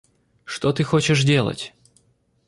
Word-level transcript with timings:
Что 0.45 0.73
ты 0.73 0.83
хочешь 0.83 1.21
делать? 1.23 1.75